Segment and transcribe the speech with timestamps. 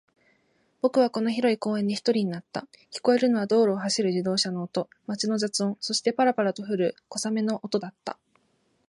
[0.81, 2.65] 僕はこの広い公園で一人になった。
[2.91, 8.17] 聞こえるのは道路を走る自動車の音、街の雑音、そして、パラパラと降る小雨の音だった。